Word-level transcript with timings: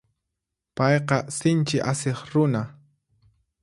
Payqa 0.79 1.17
sinchi 1.37 1.77
asiq 1.91 2.19
runa. 2.31 2.61